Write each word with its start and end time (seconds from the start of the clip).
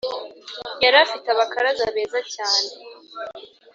Yarafite 0.83 1.27
abakaraza 1.31 1.85
beza 1.95 2.19
cyane 2.33 2.69